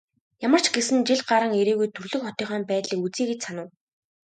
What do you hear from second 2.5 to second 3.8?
байдлыг үзье гэж санав.